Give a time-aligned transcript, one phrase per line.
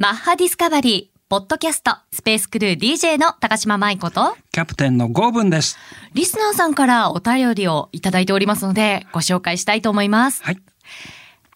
[0.00, 5.76] マッハディスカバリー、ポッドキャスト、スペースクルー DJ の高島舞子と、キャプテンのゴーブンです。
[6.14, 10.42] リスナーさんからお便りをいただいておりますので、ご紹介したいと思います。
[10.42, 10.62] はい。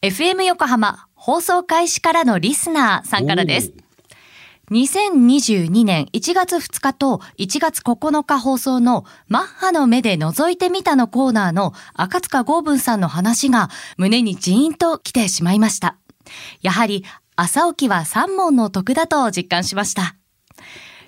[0.02, 3.72] FM 横浜放送開始からのリスナーさんからです。
[4.70, 15.96] 2022年1月2日と1月9日放送のマッハの目で覗いてみたのコーナーの赤塚豪文さんの話が胸にジーンと来てしまいました。
[16.60, 17.04] やはり
[17.36, 20.16] 朝起きは三問の得だと実感しました。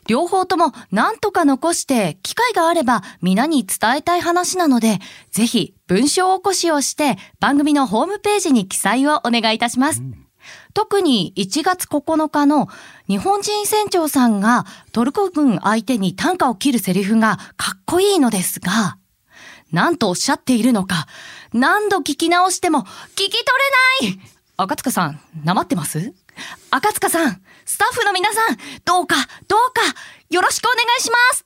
[0.07, 5.01] 両方とも何とか残して機会があれば皆に伝えたい話なので、
[5.33, 10.03] ぜひ文章起こしをして番組のホームページに記載をお願いいたします。
[10.75, 12.69] 特に1月9日の
[13.09, 18.99] 日本人船長さんがトルコ軍相手に単価を切るセリフがかっこいいのですが、
[19.73, 21.07] 何とおっしゃっているのか、
[21.53, 22.85] 何度聞き直しても聞
[23.17, 23.41] き取
[24.03, 26.15] れない赤塚さん、なまってます？
[26.71, 29.17] 赤塚さん、スタッフの皆さん、どうか、
[29.49, 29.83] どうか、
[30.31, 31.45] よろしくお願いします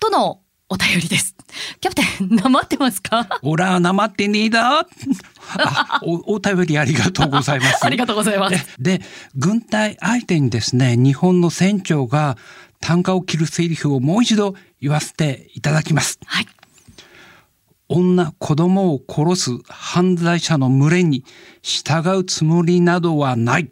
[0.00, 1.36] とのお便りです。
[1.80, 3.38] キャプテン、なまってますか？
[3.42, 4.80] オラなまってねえだ。
[4.80, 7.78] あお、お便りありがとうございます。
[7.86, 8.74] ありがとうございます。
[8.78, 9.00] で、
[9.36, 12.36] 軍隊相手にですね、日本の船長が
[12.80, 16.18] 単価を切るセリフをもう一度言わせていただきます。
[16.26, 16.46] はい。
[17.88, 21.24] 女、子供を殺す犯罪者の群れに
[21.62, 23.70] 従うつもりなどはない。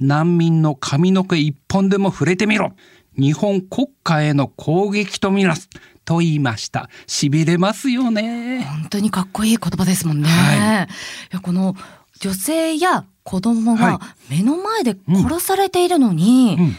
[0.00, 2.72] 難民の髪の毛一本でも触れてみろ。
[3.16, 5.68] 日本国家への攻撃とみなす。
[6.04, 6.90] と言いました。
[7.06, 8.64] 痺れますよね。
[8.64, 10.88] 本当にかっこいい言葉ですもんね。、はい
[11.34, 11.74] やこの
[12.20, 16.76] 女性や子供がは目の前で殺されているのに、うん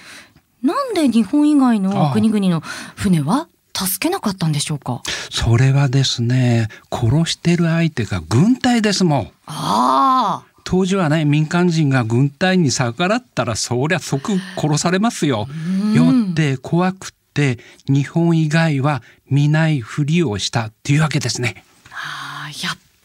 [0.66, 2.61] なんで日本以外の国々の
[2.95, 5.02] 船は助けなかったんでしょうか？
[5.30, 9.31] それはですね、殺してる相手が軍隊ですもん。
[9.48, 15.48] ああ当時はね、民間人が軍隊に逆らったら、そりゃ即殺されますよ。
[15.94, 21.64] よって怖くって、日本以外は見ないふりをしたっていうわけですね。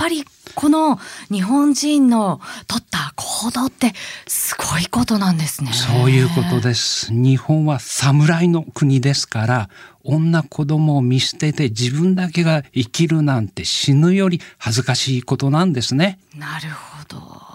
[0.00, 0.24] ぱり
[0.54, 0.98] この
[1.30, 3.92] 日本人の取った行動って
[4.26, 5.72] すごいことなんですね。
[5.74, 7.12] そういうことです。
[7.12, 9.70] 日本は侍の国ですから、
[10.02, 16.18] 女子供を見捨てて自分だけが生きるなんて死ぬより恥ずかしいことなんですね。
[16.34, 17.49] なるほど。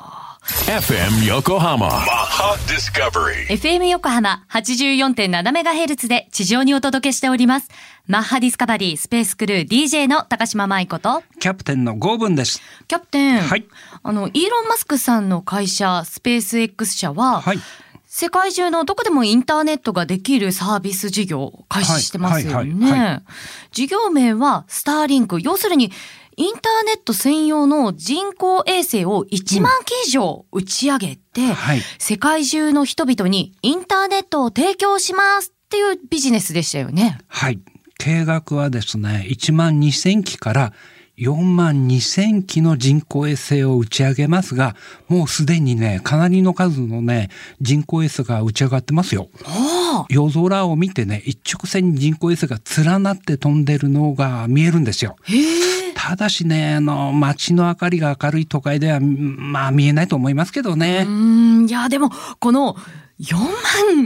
[0.45, 7.69] FM Yokohama Maha Discovery FM 横浜 84.7MHz で地上にお届けしております。
[8.05, 12.61] マッハディスカバリースペースクルー DJ の高島舞子と、キャプテンのゴーブンです。
[12.87, 13.65] キャプテン、はい
[14.03, 17.59] あの、イーロン・マスクさんの会社、スペース X 社は、はい。
[18.05, 23.23] 世界中のどこでもインターネットができるサービス事業を開始してますよね。
[23.71, 25.41] 事業名はスターリンク。
[25.41, 25.91] 要するに、
[26.37, 37.19] インターネット専用の人工衛星を1万機以上打ち上げて、はい世界中の人々にインターネットを提供しますっていうビジネスでしたよね。
[37.27, 37.59] はい。
[37.97, 40.73] 計画はですね、1万2000機から
[41.17, 44.75] 4万2000機の人工衛星を打ち上げますが、
[45.07, 47.29] もうすでにね、かなりの数のね、
[47.61, 49.29] 人工衛星が打ち上がってますよ。
[49.45, 55.15] あ夜空を見てね、一直線に人工衛星が連なって飛んでるのが見えるんですよ。
[55.21, 55.64] あ、へえ。
[56.07, 61.09] ただしね、あの、街の明かりが明るい都会では、まあ見えないと思いますけどねう。
[61.09, 62.75] ーん、いや、でも、この
[63.19, 63.49] 4万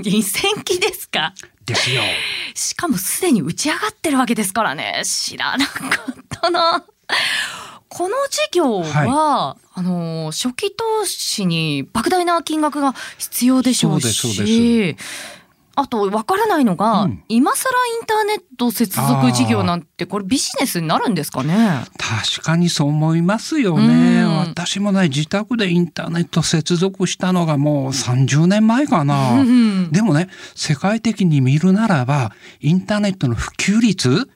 [0.01, 1.33] 2000機ですか？
[1.65, 2.01] ですよ。
[2.55, 5.01] しかもすでに打ち上がってるわけですからね。
[5.03, 6.85] 知らなかったな。
[7.89, 14.97] この事業は、あの、初期投資に莫大な金額が必要でしょうし、そうですそうで
[15.79, 17.23] あと、わからないのが、うん。
[17.29, 21.85] 今更インターネット接続事業なんて、これビジネスになるんですかね？
[21.97, 24.23] 確かにそう思いますよね。
[24.23, 24.37] うん。
[24.39, 29.41] 私もね、自宅でインターネット接続したのがもう30年前かな。
[29.41, 29.91] うん。
[29.91, 34.29] でもね、世界的に見るならば、インターネットの普及率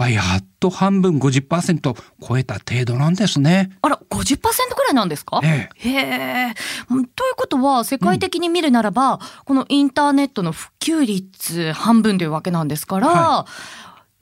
[0.00, 1.94] はやっと半分50%
[2.26, 3.70] 超えた程度なんですね。
[3.82, 5.40] あら、50%くらいなんですか？
[5.44, 6.54] えへえ。
[6.90, 13.46] うんということは、世界的に見るならば、このインターネットの普及率半分というわけなんですから、は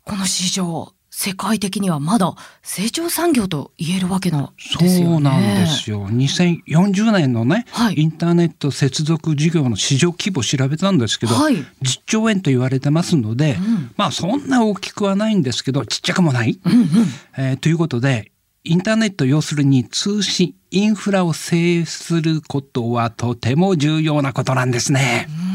[0.05, 2.33] この市場、世界的にはまだ
[2.63, 5.17] 成長産業と言えるわけなんそですよね。
[5.17, 6.07] うなんですよ。
[6.07, 11.65] 2040年のね、はいインターネット接続事業の市場規模を調べたんですけど、はい10
[12.07, 16.61] 兆円と言われてますので、んまあそんな大きくはないんですけど、ちっちゃくもない。
[16.65, 16.89] うんうん。
[17.37, 18.31] えーということで、
[18.63, 25.27] インターネット要するに通信インフラを制することはとても重要なことなんですね。
[25.43, 25.49] うん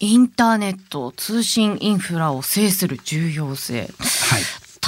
[0.00, 3.90] インターネット、通信インフラを制する重要性。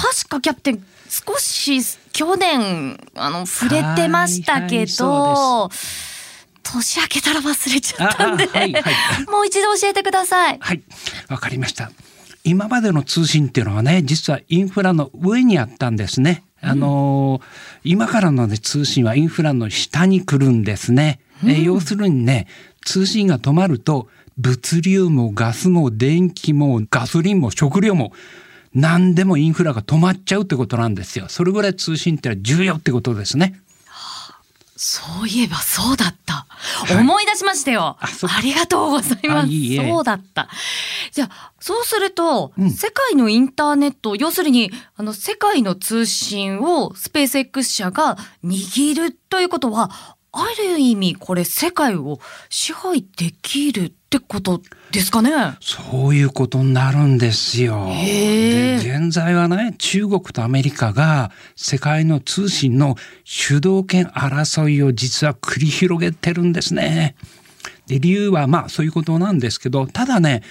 [0.03, 0.15] はい。
[0.15, 6.13] 確かキャプテン、少し去年、あの、触れてましたけど、はい
[6.63, 8.83] 年明けたら忘れちゃったんで、はいはい
[9.29, 10.57] もう一度教えてください。
[10.59, 10.81] はい、
[11.27, 11.91] わかりました。
[12.45, 16.43] 今までの通信っていうのはね、実はインフラの上にあったんですね。
[16.61, 17.43] あのー
[17.83, 21.19] 今からの、ね、通信はインフラの下に来るんですね。
[21.43, 22.47] えー要するにね、
[22.85, 24.07] 通信が止まると、
[24.37, 28.13] 物流もガスも電気もガソリンも食料も
[28.73, 31.25] 何でもインフラが止まっちゃうってことなんですよ。
[31.29, 33.59] それぐらい通信ってのは重要ってことですね。
[34.75, 36.45] そういえばそうだった。
[36.91, 37.97] い思い出しましたよ。
[37.99, 38.07] あ
[38.41, 39.45] りがとうございます。
[39.45, 40.49] あいいえそうだった。
[41.11, 49.91] じゃあ、そうすると、うん世界のインターネット、要するに、あの、世界の通信をスペース X 社が握るということは、
[50.31, 52.19] ある意味、これ世界を
[52.49, 54.61] 支配できるってこと
[54.91, 55.31] ですかね？
[55.59, 57.87] そういうことになるんですよ。
[57.87, 67.15] で現在はね中国とアメリカが世界の通信の主導権争いを実は繰り広げてるんですね。
[67.87, 70.43] で理由はまあそういうことなんですけどただね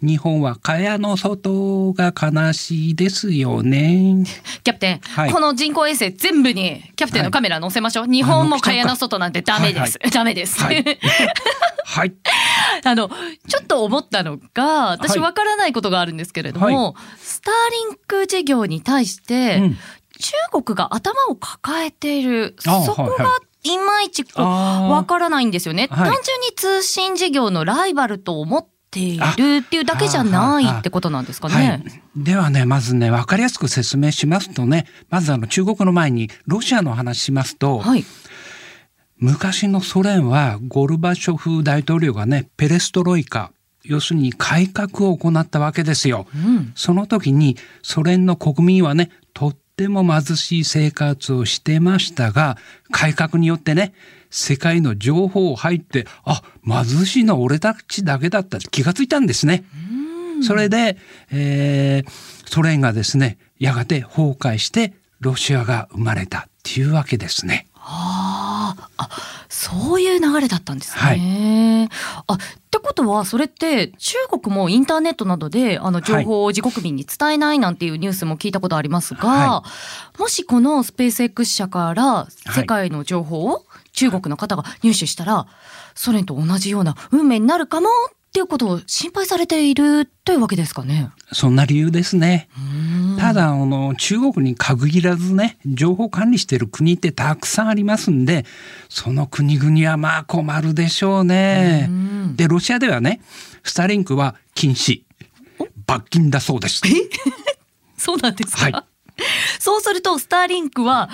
[0.00, 4.24] 日本は蚊帳の外が悲しいですよね。
[4.62, 8.06] キャプテン、はいこの人工衛星全部にキャプテンのカメラ載せましょう。
[8.06, 9.98] 日本も蚊帳の外なんてダメです。
[10.12, 10.62] ダメです。
[10.62, 10.84] はい
[11.84, 12.14] はい。
[12.84, 13.08] あの、
[13.48, 17.54] ちょっと思ったのが、私はいわからないことがあるんですけれども、スター
[17.90, 19.78] リンク事業に対して、うん
[20.20, 20.32] 中
[20.64, 25.86] 国が頭を抱えている、あそこがはいはいまいちわからないんですよね。
[25.92, 31.84] はい単純に通信事業のライバルと思っているっていうだけじゃないってことなんですかはね
[32.16, 38.04] い。、ではねまずね分かりやすく説明しますとねまずあの中国の前にロシアの話しますと、はい。
[39.18, 43.50] 昔のソ連はゴルバチョフ大統領がねペレストロイカ
[43.82, 46.26] 要するに改革を行ったわけですよ。
[46.34, 46.72] うん。
[46.74, 52.56] その時にソ連の国民はねとっても貧しい生活をしてましたが
[52.90, 53.92] 改革によってね
[54.30, 58.58] 世界の情報を入ってあ貧しいのは俺たちだけだった。
[58.58, 59.64] 気がついたんですね。
[60.42, 60.96] それで、
[61.30, 67.66] えーソ連がですねやがて崩壊してロシアが生まれたっていうわけですね。
[67.74, 68.88] あー。
[68.96, 69.08] あ、
[69.48, 71.88] そういう流れだったんですね。
[72.26, 72.38] あ、っ
[72.70, 79.64] てことは、それって中国もインターネットなどであの情報を自国民に伝えないなんていうニュースも聞いたことありますが、は
[80.18, 83.64] もしこのスペース X 社から世界の情報を
[83.98, 85.48] 中国の方が入手したら、
[85.96, 91.10] ソ連と同じような運命になるかもっていうことを心配されているというわけですかね。
[91.32, 92.48] そんな理由ですね。
[93.18, 98.46] ただあの中国に限らずね情報管理している国ってたくさんありますんで
[98.88, 101.92] その国々はまあ困るでしょうねう。
[101.92, 103.20] んでロシアではね
[103.64, 105.02] スターリンクは禁止
[105.86, 106.82] 罰金だそうです。
[107.98, 108.74] そうなんですか、はい
[109.58, 111.10] そうすると、スターリンクは、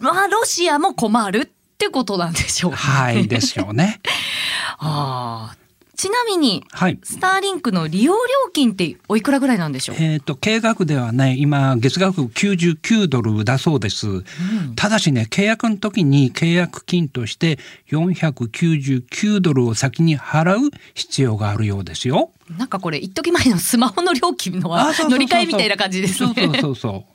[0.00, 4.00] まあ、ロシアも困るってことなんでしょうか、はいですよね。
[4.78, 5.56] ああ。
[5.96, 6.98] ちなみに、はい。
[7.04, 8.18] スターリンクの利用料
[8.52, 9.96] 金っておいくらぐらいなんでしょう？
[10.00, 14.24] えっ、と計画ではね今月額99ドルだそうです。
[14.74, 17.60] ただしね契約の時に契約金として
[17.92, 22.30] 499ドルを先に払う必要があるようですよ。
[22.50, 26.34] なんかこれ、一時前のスマホの料金の乗り換えみたいな感じですね。
[26.36, 27.06] そうそうそうそ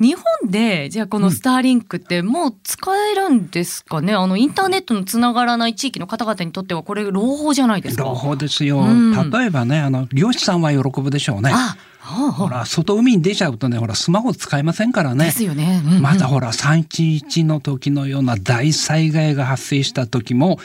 [0.00, 0.02] う。
[0.02, 8.04] 日本で、じゃあこのスターリンクってもう使えるんですかね、あの、インターネットのつながらない地域の方々にとってはこれ朗報じゃないですか。
[8.04, 8.80] 朗報ですよ。
[8.80, 11.52] うん例えばね、あの、漁師さんは喜ぶでしょうね。
[12.00, 15.30] ほら、外海に出ちゃうとね、ほら、スマホ使えませんからねで。
[15.32, 15.82] すよね。
[15.84, 20.58] うんうんまたほら、311の時のような大災害が発生した時も、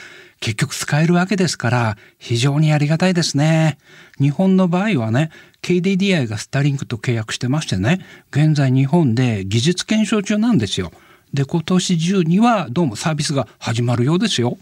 [0.44, 3.78] 結局使えるわけですから、非常にありがたいですね。
[4.20, 5.30] 日本の場合はね、
[5.62, 10.92] KDDI がスターリンクと契約してましてね、現在日本で技術検証中なんですよ。
[11.32, 14.58] で、今年中にはどうもサービスが始まるようですよ。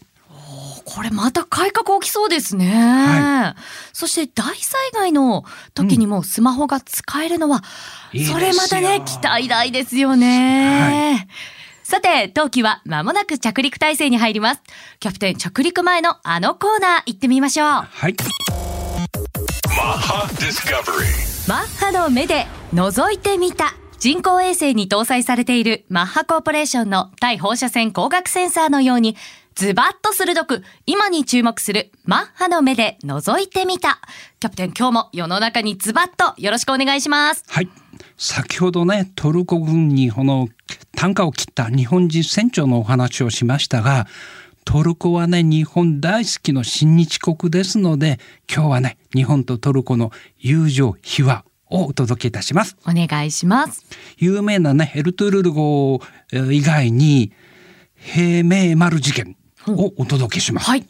[0.85, 2.71] これまた改革起きそうですね。
[2.71, 3.57] は
[3.93, 7.65] そして大災害の時にもスマホが使えるのは、
[8.13, 11.27] いいですよそれまたね、期待大ですよね。
[11.93, 14.63] さて、冬季は間もなく着陸態勢に入ります。
[14.99, 17.67] キャプテン着陸前のあのコーナー行ってみましょう。
[17.67, 18.15] はい。
[19.69, 21.47] Maha Discovery.
[21.47, 23.75] マッハの目で覗いてみた。
[23.99, 29.15] 人工衛星に搭載されているマッハコーポレーションの対放射線光学センサーのように、
[29.55, 34.01] ズバッと鋭く、今に注目するマッハの目で覗いてみた。
[34.41, 37.45] キャプテン今日も世の中にズバッとよろしくお願いします。
[37.49, 37.69] はい。
[38.17, 40.49] 先ほどね、トルコ軍にこの
[41.03, 44.07] 単価を切った日本人船長のお話をしましたが、
[44.65, 52.77] トルコはね、日本大好きの親日国ですので、今日はね、日本とトルコの友情、秘話をお届けいたします。
[52.87, 53.85] お願いします。
[54.19, 56.01] 有名なね、エルトゥールル号
[56.33, 57.33] えー以外に、
[57.97, 59.37] 平明丸事件。
[59.67, 60.71] をお届けします。
[60.71, 60.87] はい。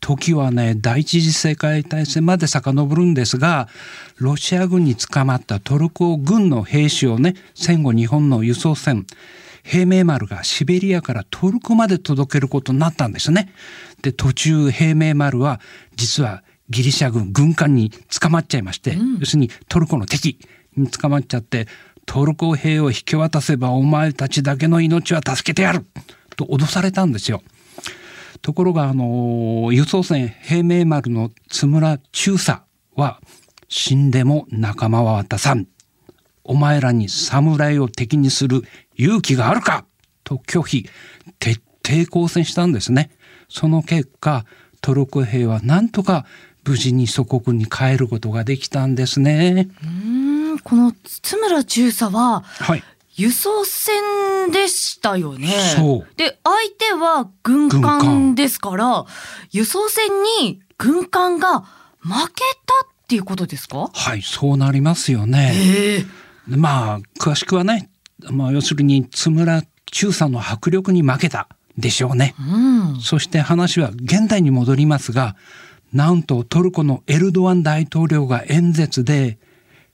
[0.00, 3.68] 時はね第一次世界大戦まで遡るんですが
[4.16, 9.04] ロシア軍に捕まったトルコ軍の兵士をね戦後日本の輸送船
[9.62, 13.52] 平明丸がシベリアからトルコまで届けることになったんですね。
[14.02, 15.60] で途中平明丸は
[15.96, 20.38] 実はギリシャ軍軍艦に捕まっちゃいまして、要するにトルコの敵
[20.76, 21.66] に捕まっちゃって
[22.06, 25.84] トルコ兵を引き渡せばお前たちだけの命は助けてやる
[26.36, 27.42] と脅されたんですよ。
[28.42, 32.62] ところが、あの、輸送船平明丸の津村中佐
[32.96, 33.20] は、
[33.68, 35.66] 死んでも仲間は渡さん。
[36.44, 38.64] お前らに侍を敵にする
[38.96, 39.84] 勇気があるか？
[40.24, 40.88] と拒否、
[41.38, 43.10] 徹底抗戦したんですね。
[43.48, 44.44] その結果、
[44.80, 46.24] トルコ兵はなんとか
[46.64, 49.68] 無事に祖国に帰ることができたんですね。
[49.82, 49.86] う
[50.54, 52.82] ん、この津村中佐は、はい。
[53.16, 55.48] 輸送船でしたよね。
[55.76, 59.04] そうで、相手は軍艦ですから、
[59.50, 60.08] 輸送船
[60.40, 63.90] に軍艦が負けたっていうことですか？
[63.92, 66.06] はい、そうなりますよね。
[66.50, 67.90] ええまあ詳しくはね、
[68.30, 72.34] まあ、要するに津村中佐の迫力に負けたでしょうね。
[72.38, 73.00] うん。
[73.00, 75.36] そして話は現代に戻りますが
[75.92, 79.38] なんとトルコのエルドアン大統領が演説で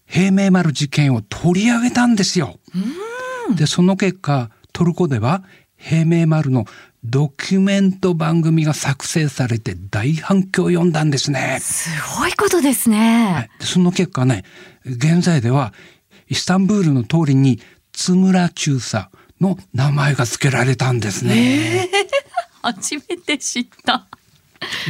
[0.06, 2.58] 平明丸事件を取り上げたんですよ。
[3.56, 5.42] でその結果トルコでは
[5.76, 6.64] 平明丸の
[7.04, 11.58] ドキュメント番組が作成されて大反響を呼んだんですね。
[11.60, 13.32] すごいことですね。
[13.32, 14.44] はいでその結果ね
[14.84, 15.72] 現在では
[16.28, 17.60] イスタンブールの通りに
[17.92, 19.08] 津村中佐
[19.40, 21.88] の名前が付けられたんですね。
[22.62, 24.06] 初めて知った。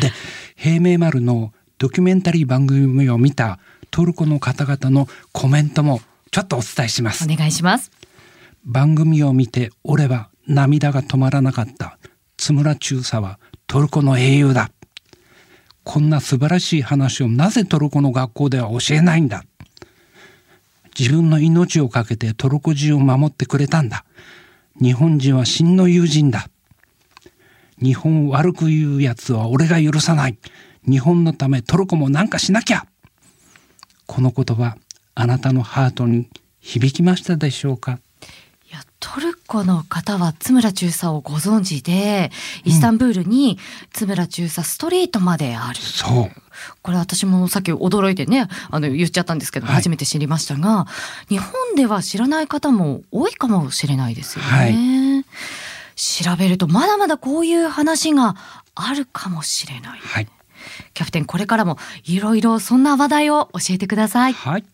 [0.01, 0.13] で
[0.55, 3.59] 平明丸のドキュメンタリー番組を見た
[3.91, 6.01] トルコの方々のコメントも
[6.31, 7.35] ちょっとお伝えしますお。
[7.35, 7.91] 願いします。
[8.65, 11.99] 番組を見て俺は涙が止まらなかった
[12.37, 14.71] 津村中佐はトルコの英雄だ
[15.85, 19.45] こんな素晴らしい話をなぜトルコの学校では教えないんだ
[20.99, 24.05] 自分の命を懸けてトルコ人を守ってくれたんだ。
[24.81, 26.49] 日本人は真の友人だ。
[27.83, 30.39] 日本を悪く言うやつは俺が許さない。
[30.89, 32.87] 日本のためトルコも何かしなきゃ。
[34.07, 34.77] この言葉
[35.15, 36.29] あなたのハートに
[36.61, 37.99] 響きましたでしょうか？
[38.69, 42.31] いやトルコの方は津村中佐をご存知で
[42.65, 43.59] イスタンブールに
[43.93, 46.31] 津村中佐ストリートまである、そう
[46.83, 50.87] これ私もさっき驚いてねあの言っちゃったんですけど、はい初めて知りましたが
[51.29, 54.51] 日本では知らない方も多いかもしれないですよね。
[54.51, 55.25] はい
[55.97, 58.37] 調べるとまだまだこういう話が
[58.75, 59.99] あるかもしれない。
[59.99, 60.29] はい
[60.95, 64.33] キャプテンこれからもいろいろそんな話題を教えてください。
[64.33, 64.65] はい